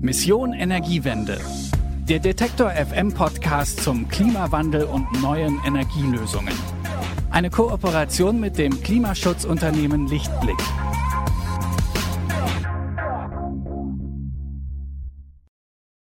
Mission 0.00 0.52
Energiewende. 0.52 1.38
Der 2.08 2.20
Detektor 2.20 2.70
FM 2.70 3.12
Podcast 3.12 3.82
zum 3.82 4.08
Klimawandel 4.08 4.84
und 4.84 5.20
neuen 5.20 5.58
Energielösungen. 5.66 6.54
Eine 7.30 7.50
Kooperation 7.50 8.38
mit 8.38 8.58
dem 8.58 8.80
Klimaschutzunternehmen 8.82 10.06
Lichtblick. 10.06 10.56